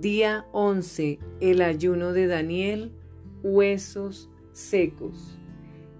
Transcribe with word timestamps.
Día 0.00 0.46
11. 0.52 1.18
El 1.40 1.60
ayuno 1.60 2.12
de 2.12 2.28
Daniel. 2.28 2.92
Huesos 3.42 4.30
secos. 4.52 5.36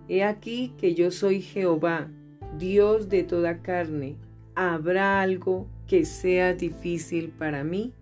He 0.08 0.22
aquí 0.22 0.72
que 0.78 0.94
yo 0.94 1.10
soy 1.10 1.42
Jehová, 1.42 2.08
Dios 2.56 3.08
de 3.08 3.24
toda 3.24 3.60
carne. 3.60 4.14
¿Habrá 4.54 5.20
algo 5.20 5.66
que 5.88 6.04
sea 6.04 6.54
difícil 6.54 7.30
para 7.30 7.64
mí? 7.64 7.92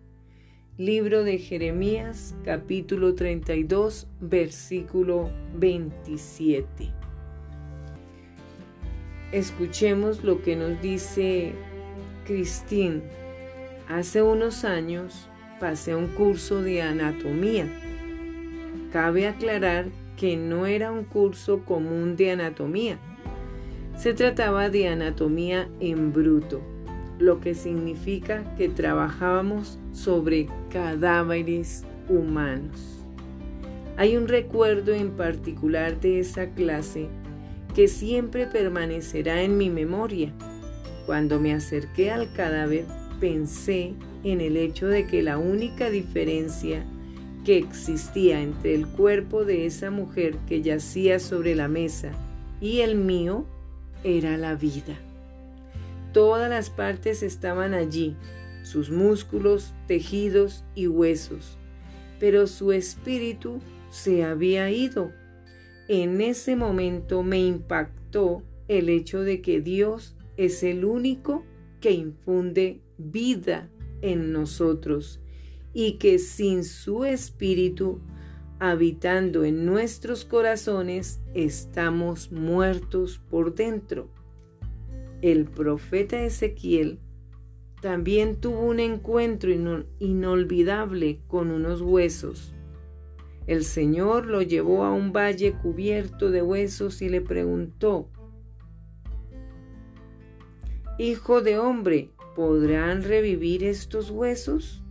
Libro 0.76 1.24
de 1.24 1.38
Jeremías 1.38 2.34
capítulo 2.44 3.14
32 3.14 4.06
versículo 4.20 5.30
27. 5.56 6.92
Escuchemos 9.32 10.22
lo 10.22 10.42
que 10.42 10.56
nos 10.56 10.78
dice 10.82 11.52
Cristín. 12.26 13.02
Hace 13.88 14.20
unos 14.20 14.66
años 14.66 15.30
pasé 15.60 15.94
un 15.94 16.08
curso 16.08 16.62
de 16.62 16.82
anatomía. 16.82 17.66
Cabe 18.92 19.26
aclarar 19.26 19.86
que 20.16 20.36
no 20.36 20.66
era 20.66 20.90
un 20.90 21.04
curso 21.04 21.64
común 21.64 22.16
de 22.16 22.32
anatomía. 22.32 22.98
Se 23.96 24.14
trataba 24.14 24.68
de 24.70 24.88
anatomía 24.88 25.68
en 25.80 26.12
bruto, 26.12 26.60
lo 27.18 27.40
que 27.40 27.54
significa 27.54 28.44
que 28.56 28.68
trabajábamos 28.68 29.78
sobre 29.92 30.48
cadáveres 30.70 31.84
humanos. 32.08 33.04
Hay 33.96 34.16
un 34.16 34.28
recuerdo 34.28 34.92
en 34.92 35.12
particular 35.12 35.98
de 36.00 36.20
esa 36.20 36.50
clase 36.50 37.08
que 37.74 37.88
siempre 37.88 38.46
permanecerá 38.46 39.42
en 39.42 39.56
mi 39.56 39.70
memoria. 39.70 40.32
Cuando 41.06 41.40
me 41.40 41.54
acerqué 41.54 42.10
al 42.10 42.32
cadáver, 42.32 42.84
pensé 43.20 43.94
en 44.26 44.40
el 44.40 44.56
hecho 44.56 44.88
de 44.88 45.06
que 45.06 45.22
la 45.22 45.38
única 45.38 45.88
diferencia 45.88 46.84
que 47.44 47.58
existía 47.58 48.42
entre 48.42 48.74
el 48.74 48.84
cuerpo 48.88 49.44
de 49.44 49.66
esa 49.66 49.92
mujer 49.92 50.36
que 50.48 50.62
yacía 50.62 51.20
sobre 51.20 51.54
la 51.54 51.68
mesa 51.68 52.10
y 52.60 52.80
el 52.80 52.96
mío 52.96 53.46
era 54.02 54.36
la 54.36 54.56
vida. 54.56 54.98
Todas 56.12 56.50
las 56.50 56.70
partes 56.70 57.22
estaban 57.22 57.72
allí, 57.72 58.16
sus 58.64 58.90
músculos, 58.90 59.72
tejidos 59.86 60.64
y 60.74 60.88
huesos, 60.88 61.56
pero 62.18 62.48
su 62.48 62.72
espíritu 62.72 63.60
se 63.90 64.24
había 64.24 64.72
ido. 64.72 65.12
En 65.86 66.20
ese 66.20 66.56
momento 66.56 67.22
me 67.22 67.38
impactó 67.38 68.42
el 68.66 68.88
hecho 68.88 69.20
de 69.20 69.40
que 69.40 69.60
Dios 69.60 70.16
es 70.36 70.64
el 70.64 70.84
único 70.84 71.44
que 71.80 71.92
infunde 71.92 72.80
vida 72.98 73.70
en 74.02 74.32
nosotros 74.32 75.20
y 75.72 75.98
que 75.98 76.18
sin 76.18 76.64
su 76.64 77.04
espíritu 77.04 78.00
habitando 78.58 79.44
en 79.44 79.66
nuestros 79.66 80.24
corazones 80.24 81.20
estamos 81.34 82.32
muertos 82.32 83.20
por 83.30 83.54
dentro. 83.54 84.08
El 85.22 85.44
profeta 85.44 86.22
Ezequiel 86.22 86.98
también 87.82 88.36
tuvo 88.36 88.60
un 88.60 88.80
encuentro 88.80 89.50
inolvidable 89.98 91.20
con 91.26 91.50
unos 91.50 91.82
huesos. 91.82 92.54
El 93.46 93.64
Señor 93.64 94.26
lo 94.26 94.42
llevó 94.42 94.84
a 94.84 94.92
un 94.92 95.12
valle 95.12 95.52
cubierto 95.52 96.30
de 96.30 96.42
huesos 96.42 97.00
y 97.02 97.08
le 97.08 97.20
preguntó, 97.20 98.08
Hijo 100.98 101.42
de 101.42 101.58
hombre, 101.58 102.10
¿podrán 102.36 103.02
revivir 103.02 103.64
estos 103.64 104.10
huesos? 104.10 104.84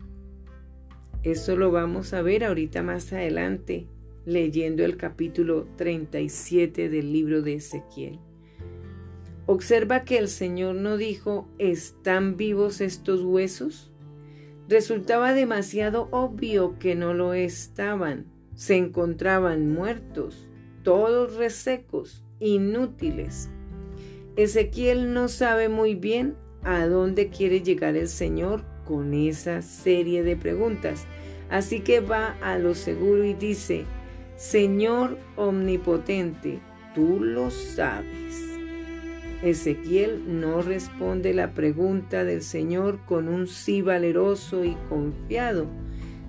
Eso 1.22 1.56
lo 1.56 1.72
vamos 1.72 2.12
a 2.14 2.24
ver 2.24 2.44
ahorita 2.44 2.82
más 2.82 3.14
adelante, 3.14 3.88
leyendo 4.26 4.84
el 4.84 4.98
capítulo 4.98 5.68
37 5.78 6.90
del 6.90 7.14
libro 7.14 7.44
de 7.44 7.54
Ezequiel. 7.54 8.20
Observa 9.46 10.06
que 10.06 10.18
el 10.18 10.28
Señor 10.28 10.74
no 10.74 10.98
dijo, 10.98 11.48
¿están 11.60 12.36
vivos 12.36 12.82
estos 12.82 13.22
huesos? 13.22 13.92
Resultaba 14.68 15.34
demasiado 15.34 16.08
obvio 16.10 16.80
que 16.80 16.96
no 16.96 17.14
lo 17.14 17.36
estaban. 17.36 18.26
Se 18.56 18.76
encontraban 18.76 19.72
muertos, 19.72 20.50
todos 20.82 21.36
resecos, 21.36 22.26
inútiles. 22.40 23.52
Ezequiel 24.36 25.14
no 25.14 25.28
sabe 25.28 25.70
muy 25.70 25.94
bien 25.94 26.38
a 26.66 26.88
dónde 26.88 27.30
quiere 27.30 27.62
llegar 27.62 27.96
el 27.96 28.08
Señor 28.08 28.64
con 28.86 29.14
esa 29.14 29.62
serie 29.62 30.24
de 30.24 30.36
preguntas. 30.36 31.06
Así 31.50 31.80
que 31.80 32.00
va 32.00 32.36
a 32.42 32.58
lo 32.58 32.76
seguro 32.76 33.24
y 33.24 33.34
dice, 33.34 33.86
Señor 34.36 35.18
omnipotente, 35.36 36.60
tú 36.94 37.20
lo 37.22 37.52
sabes. 37.52 38.56
Ezequiel 39.44 40.42
no 40.42 40.62
responde 40.62 41.34
la 41.34 41.52
pregunta 41.52 42.24
del 42.24 42.42
Señor 42.42 43.00
con 43.06 43.28
un 43.28 43.48
sí 43.48 43.82
valeroso 43.82 44.64
y 44.64 44.76
confiado, 44.90 45.68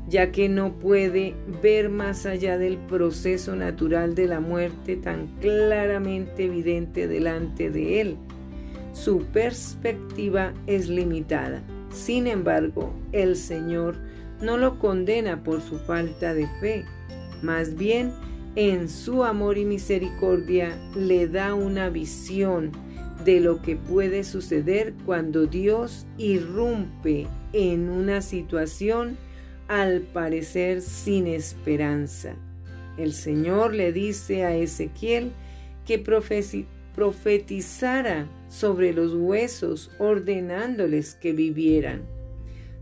ya 0.06 0.32
que 0.32 0.48
no 0.48 0.74
puede 0.74 1.34
ver 1.62 1.88
más 1.88 2.26
allá 2.26 2.58
del 2.58 2.76
proceso 2.76 3.56
natural 3.56 4.14
de 4.14 4.26
la 4.26 4.40
muerte 4.40 4.96
tan 4.96 5.28
claramente 5.40 6.44
evidente 6.44 7.08
delante 7.08 7.70
de 7.70 8.00
él. 8.02 8.16
Su 8.96 9.24
perspectiva 9.26 10.54
es 10.66 10.88
limitada. 10.88 11.62
Sin 11.90 12.26
embargo, 12.26 12.94
el 13.12 13.36
Señor 13.36 13.96
no 14.40 14.56
lo 14.56 14.78
condena 14.78 15.44
por 15.44 15.60
su 15.60 15.78
falta 15.78 16.32
de 16.32 16.48
fe. 16.60 16.84
Más 17.42 17.74
bien, 17.74 18.12
en 18.54 18.88
su 18.88 19.22
amor 19.22 19.58
y 19.58 19.66
misericordia 19.66 20.78
le 20.96 21.28
da 21.28 21.54
una 21.54 21.90
visión 21.90 22.72
de 23.22 23.40
lo 23.40 23.60
que 23.60 23.76
puede 23.76 24.24
suceder 24.24 24.94
cuando 25.04 25.46
Dios 25.46 26.06
irrumpe 26.16 27.26
en 27.52 27.90
una 27.90 28.22
situación 28.22 29.18
al 29.68 30.00
parecer 30.00 30.80
sin 30.80 31.26
esperanza. 31.26 32.34
El 32.96 33.12
Señor 33.12 33.74
le 33.74 33.92
dice 33.92 34.46
a 34.46 34.56
Ezequiel 34.56 35.32
que 35.84 35.98
profetizara 36.96 38.28
sobre 38.48 38.92
los 38.92 39.14
huesos, 39.14 39.92
ordenándoles 39.98 41.14
que 41.14 41.32
vivieran. 41.32 42.06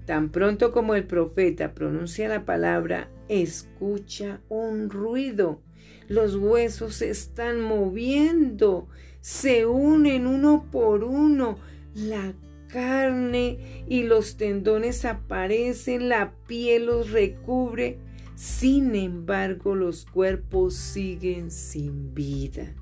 Tan 0.06 0.30
pronto 0.30 0.70
como 0.72 0.94
el 0.94 1.04
profeta 1.04 1.75
pronuncia 1.75 2.28
la 2.28 2.44
palabra, 2.44 3.10
escucha 3.28 4.41
un 4.48 4.88
ruido. 4.88 5.60
Los 6.08 6.36
huesos 6.36 6.97
se 6.97 7.10
están 7.10 7.60
moviendo, 7.60 8.88
se 9.20 9.66
unen 9.66 10.26
uno 10.26 10.69
por 10.70 11.02
uno. 11.02 11.58
La 11.94 12.34
carne 12.69 13.84
y 13.88 14.02
los 14.04 14.36
tendones 14.36 15.04
aparecen, 15.04 16.08
la 16.08 16.34
piel 16.46 16.86
los 16.86 17.10
recubre. 17.10 17.98
Sin 18.36 18.94
embargo, 18.94 19.75
los 19.75 20.04
cuerpos 20.04 20.75
siguen 20.75 21.50
sin 21.50 22.14
vida. 22.14 22.75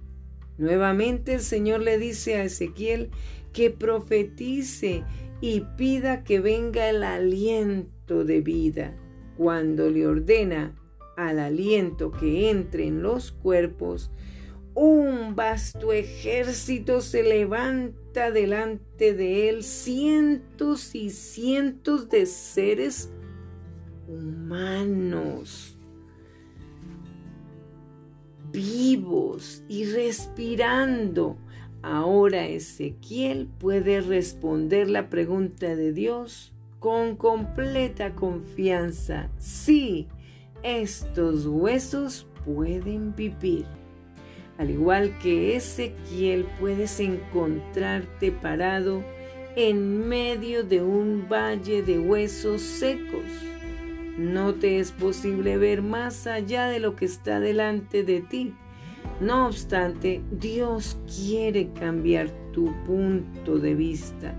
Nuevamente 0.58 1.34
el 1.34 1.40
Señor 1.40 1.80
le 1.80 1.98
dice 1.98 2.36
a 2.36 2.44
Ezequiel 2.44 3.10
que 3.52 3.70
profetice 3.70 5.04
y 5.40 5.60
pida 5.76 6.24
que 6.24 6.40
venga 6.40 6.88
el 6.88 7.02
aliento 7.02 8.24
de 8.24 8.40
vida. 8.40 8.96
Cuando 9.36 9.90
le 9.90 10.06
ordena 10.06 10.78
al 11.16 11.38
aliento 11.38 12.12
que 12.12 12.50
entre 12.50 12.86
en 12.86 13.02
los 13.02 13.32
cuerpos, 13.32 14.10
un 14.74 15.34
vasto 15.34 15.92
ejército 15.92 17.00
se 17.00 17.22
levanta 17.22 18.30
delante 18.30 19.12
de 19.12 19.48
él, 19.48 19.64
cientos 19.64 20.94
y 20.94 21.10
cientos 21.10 22.08
de 22.08 22.26
seres 22.26 23.10
humanos 24.08 25.76
vivos 28.52 29.64
y 29.68 29.84
respirando. 29.86 31.36
Ahora 31.82 32.46
Ezequiel 32.46 33.48
puede 33.58 34.00
responder 34.00 34.88
la 34.88 35.08
pregunta 35.08 35.74
de 35.74 35.92
Dios 35.92 36.52
con 36.78 37.16
completa 37.16 38.14
confianza. 38.14 39.30
Sí, 39.38 40.06
estos 40.62 41.46
huesos 41.46 42.26
pueden 42.44 43.14
vivir. 43.16 43.66
Al 44.58 44.70
igual 44.70 45.18
que 45.18 45.56
Ezequiel, 45.56 46.46
puedes 46.60 47.00
encontrarte 47.00 48.30
parado 48.30 49.02
en 49.56 50.08
medio 50.08 50.62
de 50.62 50.82
un 50.82 51.26
valle 51.28 51.82
de 51.82 51.98
huesos 51.98 52.60
secos 52.60 53.51
no 54.18 54.54
te 54.54 54.78
es 54.78 54.92
posible 54.92 55.56
ver 55.56 55.82
más 55.82 56.26
allá 56.26 56.66
de 56.66 56.80
lo 56.80 56.96
que 56.96 57.04
está 57.04 57.40
delante 57.40 58.02
de 58.02 58.20
ti. 58.20 58.54
No 59.20 59.46
obstante, 59.46 60.22
Dios 60.30 60.98
quiere 61.06 61.70
cambiar 61.72 62.28
tu 62.52 62.72
punto 62.84 63.58
de 63.58 63.74
vista. 63.74 64.34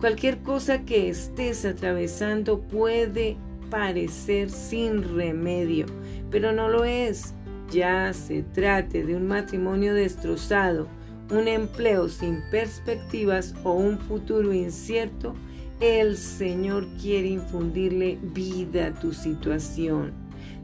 Cualquier 0.00 0.38
cosa 0.38 0.84
que 0.84 1.08
estés 1.08 1.64
atravesando 1.64 2.60
puede 2.60 3.36
parecer 3.70 4.50
sin 4.50 5.16
remedio, 5.16 5.86
pero 6.30 6.52
no 6.52 6.68
lo 6.68 6.84
es. 6.84 7.34
Ya 7.70 8.12
se 8.12 8.42
trate 8.42 9.04
de 9.04 9.14
un 9.14 9.26
matrimonio 9.26 9.94
destrozado, 9.94 10.88
un 11.30 11.48
empleo 11.48 12.08
sin 12.08 12.40
perspectivas 12.50 13.54
o 13.64 13.72
un 13.72 13.98
futuro 13.98 14.52
incierto, 14.52 15.34
el 15.82 16.16
Señor 16.16 16.86
quiere 17.00 17.26
infundirle 17.26 18.16
vida 18.22 18.86
a 18.86 18.94
tu 18.94 19.12
situación. 19.12 20.12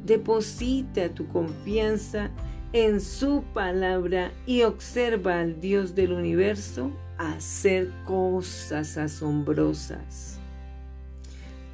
Deposita 0.05 1.12
tu 1.12 1.26
confianza 1.26 2.31
en 2.73 3.00
su 3.00 3.43
palabra 3.53 4.31
y 4.47 4.62
observa 4.62 5.41
al 5.41 5.61
Dios 5.61 5.97
del 5.97 6.12
universo 6.12 6.93
hacer 7.19 7.91
cosas 8.05 8.97
asombrosas. 8.97 10.38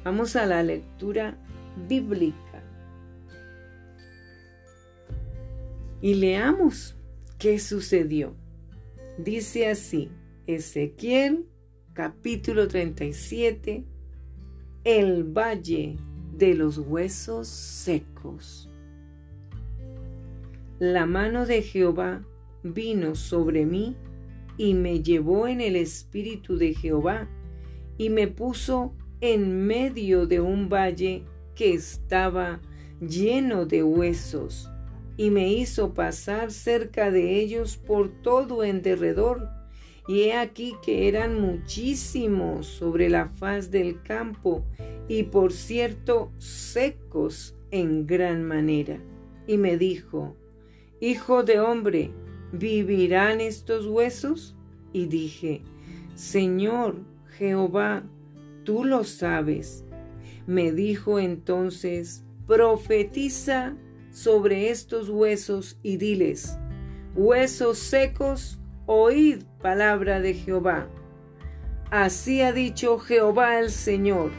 Vamos 0.03 0.35
a 0.35 0.47
la 0.47 0.63
lectura 0.63 1.37
bíblica. 1.87 2.63
Y 6.01 6.15
leamos 6.15 6.95
qué 7.37 7.59
sucedió. 7.59 8.35
Dice 9.19 9.69
así, 9.69 10.09
Ezequiel 10.47 11.45
capítulo 11.95 12.67
37, 12.67 13.85
el 14.83 15.23
valle 15.23 15.95
de 16.37 16.53
los 16.53 16.77
huesos 16.77 17.47
secos. 17.47 18.69
La 20.77 21.05
mano 21.05 21.45
de 21.45 21.61
Jehová 21.61 22.21
vino 22.63 23.15
sobre 23.15 23.65
mí 23.65 23.95
y 24.57 24.73
me 24.73 25.03
llevó 25.03 25.47
en 25.47 25.61
el 25.61 25.77
espíritu 25.77 26.57
de 26.57 26.73
Jehová 26.73 27.29
y 27.97 28.09
me 28.09 28.27
puso 28.27 28.93
en 29.21 29.65
medio 29.65 30.27
de 30.27 30.41
un 30.41 30.67
valle 30.67 31.23
que 31.55 31.73
estaba 31.73 32.59
lleno 32.99 33.65
de 33.65 33.83
huesos 33.83 34.69
y 35.15 35.31
me 35.31 35.47
hizo 35.53 35.93
pasar 35.93 36.51
cerca 36.51 37.09
de 37.09 37.39
ellos 37.39 37.77
por 37.77 38.09
todo 38.21 38.65
en 38.65 38.81
derredor. 38.81 39.64
Y 40.07 40.23
he 40.23 40.33
aquí 40.33 40.75
que 40.83 41.07
eran 41.07 41.39
muchísimos 41.39 42.67
sobre 42.67 43.09
la 43.09 43.29
faz 43.29 43.71
del 43.71 44.01
campo, 44.03 44.63
y 45.07 45.23
por 45.23 45.51
cierto 45.51 46.31
secos 46.37 47.55
en 47.71 48.05
gran 48.05 48.43
manera. 48.43 48.99
Y 49.47 49.57
me 49.57 49.77
dijo, 49.77 50.35
Hijo 50.99 51.43
de 51.43 51.59
hombre, 51.59 52.11
¿vivirán 52.51 53.41
estos 53.41 53.85
huesos? 53.85 54.55
Y 54.93 55.07
dije, 55.07 55.61
Señor 56.15 56.95
Jehová, 57.37 58.03
tú 58.63 58.85
lo 58.85 59.03
sabes. 59.03 59.83
Me 60.47 60.71
dijo 60.71 61.19
entonces, 61.19 62.23
profetiza 62.47 63.75
sobre 64.11 64.69
estos 64.69 65.09
huesos 65.09 65.77
y 65.83 65.97
diles, 65.97 66.57
huesos 67.15 67.77
secos, 67.77 68.59
oíd 68.87 69.43
palabra 69.61 70.19
de 70.19 70.33
Jehová. 70.33 70.87
Así 71.91 72.41
ha 72.41 72.51
dicho 72.51 72.99
Jehová 72.99 73.59
el 73.59 73.69
Señor 73.71 74.31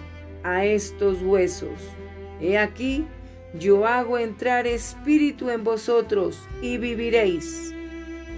a 0.42 0.64
estos 0.64 1.22
huesos. 1.22 1.80
He 2.40 2.58
aquí, 2.58 3.06
yo 3.58 3.86
hago 3.86 4.18
entrar 4.18 4.66
espíritu 4.66 5.50
en 5.50 5.64
vosotros 5.64 6.40
y 6.62 6.78
viviréis. 6.78 7.72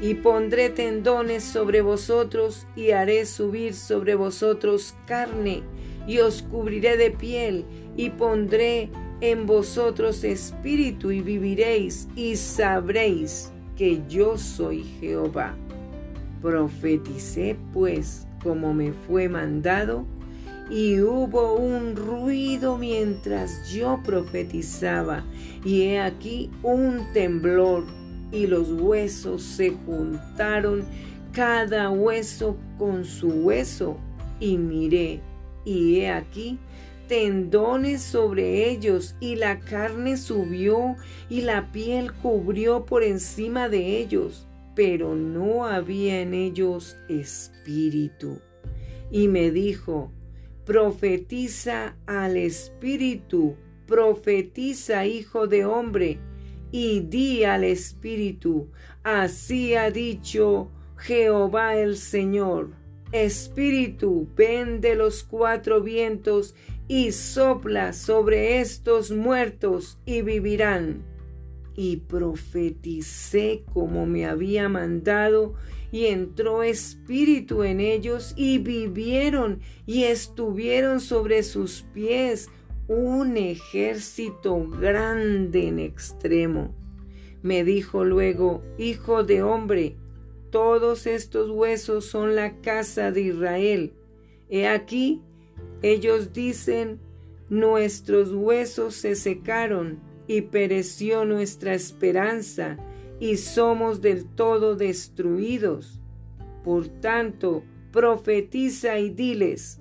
Y 0.01 0.15
pondré 0.15 0.71
tendones 0.71 1.43
sobre 1.43 1.81
vosotros 1.83 2.67
y 2.77 2.93
haré 2.93 3.27
subir 3.27 3.75
sobre 3.75 4.15
vosotros 4.15 4.95
carne 5.07 5.63
y 6.07 6.21
os 6.21 6.43
cubriré 6.43 6.97
de 6.97 7.11
piel 7.11 7.65
y 7.97 8.11
pondré 8.11 8.91
en 9.21 9.47
vosotros 9.47 10.23
espíritu 10.23 11.11
y 11.11 11.21
viviréis 11.21 12.09
y 12.15 12.37
sabréis 12.37 13.53
que 13.77 14.01
yo 14.09 14.39
soy 14.39 14.85
Jehová. 15.01 15.57
Profeticé 16.43 17.57
pues 17.73 18.27
como 18.43 18.73
me 18.73 18.93
fue 18.93 19.29
mandado 19.29 20.07
y 20.71 21.01
hubo 21.01 21.55
un 21.55 21.97
ruido 21.97 22.77
mientras 22.77 23.71
yo 23.71 24.01
profetizaba 24.05 25.25
y 25.65 25.83
he 25.83 26.01
aquí 26.01 26.51
un 26.63 27.07
temblor 27.13 27.85
y 28.31 28.47
los 28.47 28.71
huesos 28.73 29.43
se 29.43 29.71
juntaron 29.71 30.85
cada 31.33 31.91
hueso 31.91 32.57
con 32.79 33.05
su 33.05 33.29
hueso 33.29 33.97
y 34.39 34.59
miré 34.59 35.21
y 35.65 36.01
he 36.01 36.11
aquí 36.11 36.59
tendones 37.09 38.03
sobre 38.03 38.71
ellos, 38.71 39.17
y 39.19 39.37
la 39.37 39.59
carne 39.59 40.17
subió, 40.17 40.97
y 41.29 41.41
la 41.41 41.73
piel 41.73 42.13
cubrió 42.13 42.85
por 42.85 43.03
encima 43.03 43.69
de 43.69 43.99
ellos, 43.99 44.47
pero 44.79 45.17
no 45.17 45.67
había 45.67 46.21
en 46.21 46.35
ellos 46.35 46.97
espíritu. 47.09 48.39
Y 49.11 49.27
me 49.27 49.51
dijo, 49.51 50.13
profetiza 50.65 51.97
al 52.07 52.37
espíritu, 52.37 53.57
profetiza, 53.89 55.05
hijo 55.05 55.49
de 55.49 55.65
hombre, 55.65 56.21
y 56.71 57.01
di 57.01 57.43
al 57.43 57.65
espíritu, 57.65 58.69
así 59.03 59.75
ha 59.75 59.91
dicho 59.91 60.71
Jehová 60.97 61.75
el 61.75 61.97
Señor. 61.97 62.71
Espíritu, 63.11 64.29
ven 64.37 64.81
de 64.81 64.95
los 64.95 65.25
cuatro 65.25 65.83
vientos 65.83 66.55
y 66.87 67.11
sopla 67.11 67.93
sobre 67.93 68.61
estos 68.61 69.11
muertos 69.11 69.99
y 70.07 70.23
vivirán. 70.23 71.03
Y 71.81 71.99
profeticé 71.99 73.63
como 73.73 74.05
me 74.05 74.27
había 74.27 74.69
mandado, 74.69 75.55
y 75.93 76.07
entró 76.07 76.65
espíritu 76.65 77.63
en 77.63 77.79
ellos, 77.79 78.35
y 78.35 78.59
vivieron, 78.59 79.61
y 79.87 80.03
estuvieron 80.03 80.99
sobre 80.99 81.45
sus 81.45 81.83
pies 81.95 82.51
un 82.89 83.37
ejército 83.37 84.67
grande 84.69 85.69
en 85.69 85.79
extremo. 85.79 86.75
Me 87.43 87.63
dijo 87.63 88.05
luego, 88.05 88.65
Hijo 88.77 89.23
de 89.23 89.45
hombre, 89.45 89.95
todos 90.51 91.07
estos 91.07 91.49
huesos 91.49 92.07
son 92.07 92.35
la 92.35 92.61
casa 92.61 93.13
de 93.13 93.21
Israel. 93.21 93.93
He 94.51 94.67
aquí, 94.67 95.23
ellos 95.83 96.33
dicen, 96.33 96.99
nuestros 97.49 98.33
huesos 98.33 98.97
se 98.97 99.15
secaron 99.15 100.08
y 100.29 100.43
pereció 100.43 101.25
nuestra 101.25 101.75
esperanza 101.75 102.77
y 103.19 103.39
somos 103.39 104.01
del 104.01 104.27
todo 104.27 104.77
destruidos. 104.77 105.99
Por 106.63 106.87
tanto, 106.87 107.65
profetiza 107.91 108.99
y 108.99 109.11
diles, 109.11 109.81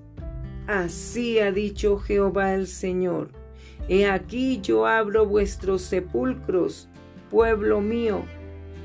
así 0.65 1.37
ha 1.39 1.51
dicho 1.51 1.97
Jehová 1.99 2.55
el 2.55 2.67
Señor, 2.67 3.29
he 3.89 4.07
aquí 4.07 4.59
yo 4.61 4.87
abro 4.87 5.25
vuestros 5.25 5.81
sepulcros, 5.81 6.89
pueblo 7.29 7.81
mío, 7.81 8.23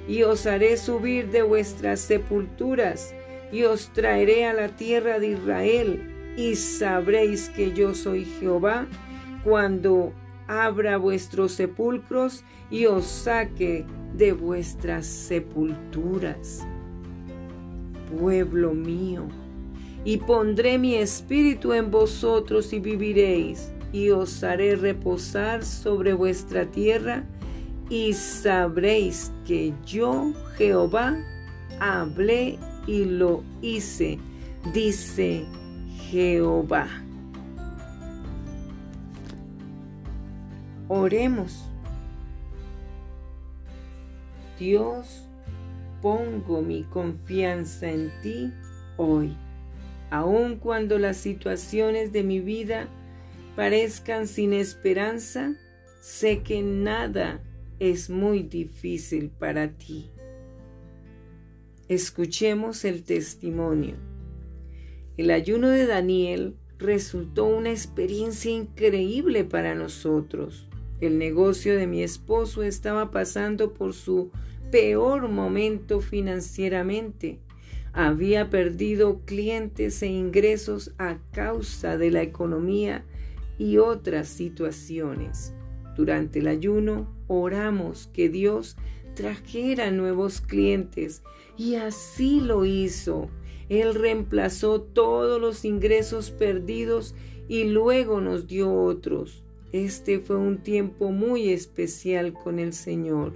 y 0.08 0.24
os 0.24 0.46
haré 0.46 0.76
subir 0.76 1.30
de 1.30 1.42
vuestras 1.42 2.00
sepulturas, 2.00 3.14
y 3.52 3.64
os 3.64 3.92
traeré 3.92 4.46
a 4.46 4.52
la 4.52 4.68
tierra 4.68 5.20
de 5.20 5.28
Israel, 5.28 6.34
y 6.36 6.56
sabréis 6.56 7.50
que 7.50 7.72
yo 7.72 7.94
soy 7.94 8.24
Jehová 8.24 8.86
cuando 9.44 10.12
abra 10.46 10.96
vuestros 10.96 11.52
sepulcros 11.52 12.44
y 12.70 12.86
os 12.86 13.04
saque 13.04 13.86
de 14.14 14.32
vuestras 14.32 15.06
sepulturas. 15.06 16.66
Pueblo 18.18 18.74
mío, 18.74 19.26
y 20.04 20.18
pondré 20.18 20.78
mi 20.78 20.96
espíritu 20.96 21.72
en 21.72 21.90
vosotros 21.90 22.72
y 22.72 22.80
viviréis, 22.80 23.72
y 23.92 24.10
os 24.10 24.42
haré 24.42 24.76
reposar 24.76 25.64
sobre 25.64 26.12
vuestra 26.12 26.66
tierra, 26.66 27.24
y 27.88 28.12
sabréis 28.14 29.32
que 29.46 29.72
yo, 29.84 30.32
Jehová, 30.56 31.16
hablé 31.78 32.58
y 32.86 33.04
lo 33.04 33.42
hice, 33.60 34.18
dice 34.72 35.44
Jehová. 36.10 36.88
Oremos. 40.94 41.64
Dios, 44.58 45.26
pongo 46.02 46.60
mi 46.60 46.82
confianza 46.82 47.90
en 47.90 48.12
ti 48.22 48.52
hoy, 48.98 49.34
aun 50.10 50.56
cuando 50.56 50.98
las 50.98 51.16
situaciones 51.16 52.12
de 52.12 52.24
mi 52.24 52.40
vida 52.40 52.90
parezcan 53.56 54.26
sin 54.26 54.52
esperanza, 54.52 55.56
sé 56.02 56.42
que 56.42 56.60
nada 56.60 57.40
es 57.78 58.10
muy 58.10 58.42
difícil 58.42 59.30
para 59.30 59.68
ti. 59.70 60.10
Escuchemos 61.88 62.84
el 62.84 63.02
testimonio. 63.02 63.94
El 65.16 65.30
ayuno 65.30 65.68
de 65.68 65.86
Daniel 65.86 66.54
resultó 66.76 67.46
una 67.46 67.70
experiencia 67.70 68.50
increíble 68.50 69.44
para 69.44 69.74
nosotros. 69.74 70.68
El 71.02 71.18
negocio 71.18 71.76
de 71.76 71.88
mi 71.88 72.04
esposo 72.04 72.62
estaba 72.62 73.10
pasando 73.10 73.74
por 73.74 73.92
su 73.92 74.30
peor 74.70 75.28
momento 75.28 76.00
financieramente. 76.00 77.40
Había 77.92 78.50
perdido 78.50 79.22
clientes 79.24 80.00
e 80.04 80.06
ingresos 80.06 80.94
a 80.98 81.18
causa 81.32 81.98
de 81.98 82.12
la 82.12 82.22
economía 82.22 83.04
y 83.58 83.78
otras 83.78 84.28
situaciones. 84.28 85.52
Durante 85.96 86.38
el 86.38 86.46
ayuno 86.46 87.12
oramos 87.26 88.08
que 88.12 88.28
Dios 88.28 88.76
trajera 89.16 89.90
nuevos 89.90 90.40
clientes 90.40 91.24
y 91.58 91.74
así 91.74 92.40
lo 92.40 92.64
hizo. 92.64 93.28
Él 93.68 93.96
reemplazó 93.96 94.80
todos 94.80 95.40
los 95.40 95.64
ingresos 95.64 96.30
perdidos 96.30 97.16
y 97.48 97.64
luego 97.64 98.20
nos 98.20 98.46
dio 98.46 98.72
otros. 98.72 99.42
Este 99.72 100.20
fue 100.20 100.36
un 100.36 100.58
tiempo 100.58 101.10
muy 101.10 101.50
especial 101.50 102.32
con 102.32 102.58
el 102.58 102.72
Señor. 102.72 103.32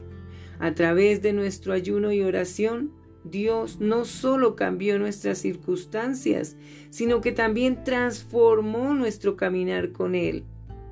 A 0.59 0.75
través 0.75 1.23
de 1.23 1.33
nuestro 1.33 1.73
ayuno 1.73 2.13
y 2.13 2.23
oración, 2.23 2.93
Dios 3.25 3.81
no 3.81 4.05
solo 4.05 4.55
cambió 4.55 4.99
nuestras 4.99 5.39
circunstancias, 5.39 6.57
sino 6.91 7.21
que 7.21 7.33
también 7.33 7.83
transformó 7.85 8.95
nuestro 8.95 9.37
caminar 9.37 9.93
con 9.93 10.15
Él. 10.15 10.45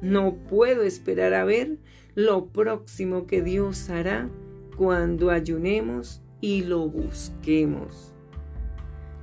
No 0.02 0.34
puedo 0.48 0.82
esperar 0.82 1.34
a 1.34 1.44
ver 1.44 1.78
lo 2.14 2.46
próximo 2.46 3.26
que 3.26 3.42
Dios 3.42 3.88
hará 3.90 4.28
cuando 4.76 5.30
ayunemos 5.30 6.22
y 6.40 6.62
lo 6.62 6.88
busquemos. 6.88 8.12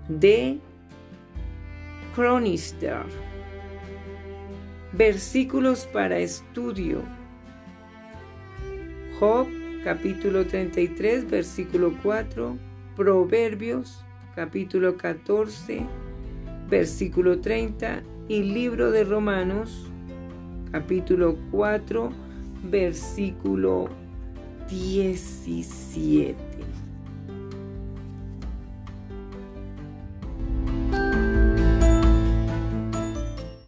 De 0.08 0.60
Chronister. 2.16 3.31
Versículos 4.94 5.86
para 5.86 6.20
estudio. 6.20 7.02
Job 9.18 9.48
capítulo 9.86 10.46
33 10.46 11.30
versículo 11.30 11.94
4. 12.04 12.58
Proverbios 12.98 14.04
capítulo 14.36 14.98
14 14.98 15.86
versículo 16.70 17.40
30 17.40 18.04
y 18.28 18.44
libro 18.44 18.92
de 18.92 19.06
Romanos 19.06 19.90
capítulo 20.74 21.38
4 21.52 22.12
versículo 22.70 23.88
17. 24.70 26.36